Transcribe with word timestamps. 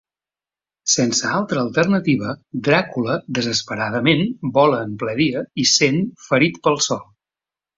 Sense 0.93 1.27
altra 1.39 1.61
alternativa, 1.65 2.31
Dràcula 2.69 3.17
desesperadament 3.41 4.25
vola 4.57 4.81
en 4.89 4.97
ple 5.05 5.15
dia 5.23 5.45
i 5.65 5.67
sent 5.77 6.05
ferit 6.29 6.63
pel 6.69 6.83
sol. 6.91 7.07